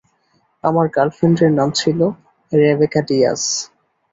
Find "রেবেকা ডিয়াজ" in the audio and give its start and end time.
2.51-3.41